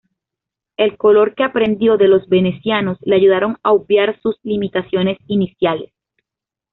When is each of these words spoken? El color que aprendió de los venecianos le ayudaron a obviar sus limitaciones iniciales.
El 0.77 0.97
color 0.97 1.35
que 1.35 1.43
aprendió 1.43 1.95
de 1.95 2.07
los 2.07 2.27
venecianos 2.27 2.97
le 3.01 3.15
ayudaron 3.17 3.59
a 3.61 3.71
obviar 3.71 4.19
sus 4.23 4.35
limitaciones 4.41 5.19
iniciales. 5.27 5.93